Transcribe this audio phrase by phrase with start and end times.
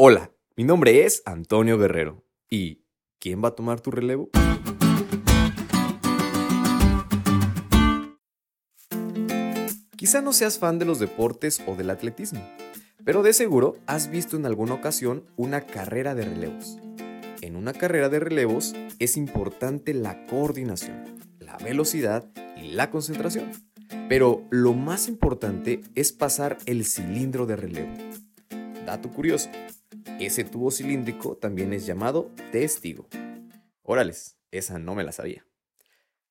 [0.00, 2.24] Hola, mi nombre es Antonio Guerrero.
[2.48, 2.84] ¿Y
[3.18, 4.30] quién va a tomar tu relevo?
[9.96, 12.48] Quizá no seas fan de los deportes o del atletismo,
[13.04, 16.78] pero de seguro has visto en alguna ocasión una carrera de relevos.
[17.40, 22.24] En una carrera de relevos es importante la coordinación, la velocidad
[22.56, 23.50] y la concentración.
[24.08, 27.92] Pero lo más importante es pasar el cilindro de relevo.
[28.88, 29.50] Dato curioso,
[30.18, 33.06] ese tubo cilíndrico también es llamado testigo.
[33.82, 35.44] Órales, esa no me la sabía.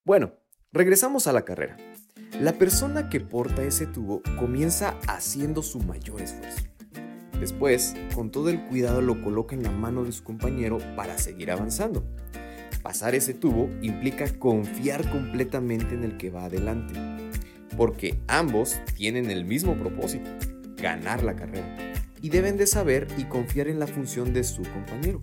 [0.03, 0.33] Bueno,
[0.71, 1.77] regresamos a la carrera.
[2.41, 6.63] La persona que porta ese tubo comienza haciendo su mayor esfuerzo.
[7.39, 11.51] Después, con todo el cuidado lo coloca en la mano de su compañero para seguir
[11.51, 12.07] avanzando.
[12.81, 16.95] Pasar ese tubo implica confiar completamente en el que va adelante,
[17.77, 20.31] porque ambos tienen el mismo propósito,
[20.77, 21.87] ganar la carrera,
[22.21, 25.21] y deben de saber y confiar en la función de su compañero.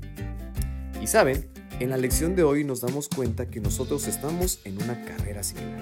[1.01, 1.49] Y saben,
[1.81, 5.81] en la lección de hoy nos damos cuenta que nosotros estamos en una carrera similar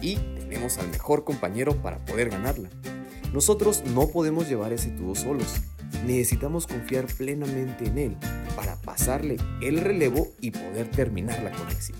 [0.00, 2.70] y tenemos al mejor compañero para poder ganarla.
[3.32, 5.56] Nosotros no podemos llevar ese tubo solos.
[6.06, 8.16] Necesitamos confiar plenamente en él
[8.56, 11.98] para pasarle el relevo y poder terminarla con éxito.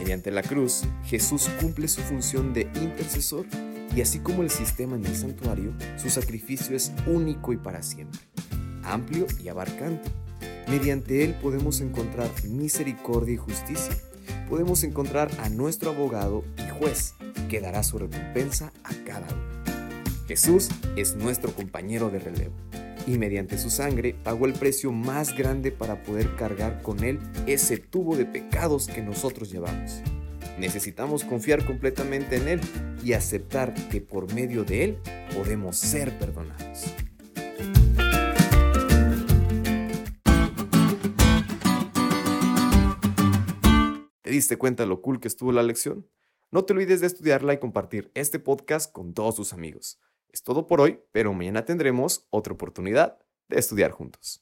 [0.00, 3.46] Mediante la cruz, Jesús cumple su función de intercesor
[3.94, 8.20] y así como el sistema en el santuario, su sacrificio es único y para siempre,
[8.84, 10.10] amplio y abarcante.
[10.68, 13.96] Mediante él podemos encontrar misericordia y justicia
[14.50, 17.14] podemos encontrar a nuestro abogado y juez,
[17.48, 20.26] que dará su recompensa a cada uno.
[20.26, 22.54] Jesús es nuestro compañero de relevo
[23.06, 27.78] y mediante su sangre pagó el precio más grande para poder cargar con él ese
[27.78, 30.02] tubo de pecados que nosotros llevamos.
[30.60, 32.60] Necesitamos confiar completamente en Él
[33.02, 34.98] y aceptar que por medio de Él
[35.34, 36.94] podemos ser perdonados.
[44.20, 46.06] ¿Te diste cuenta lo cool que estuvo la lección?
[46.50, 49.98] No te olvides de estudiarla y compartir este podcast con todos tus amigos.
[50.28, 54.38] Es todo por hoy, pero mañana tendremos otra oportunidad de estudiar juntos.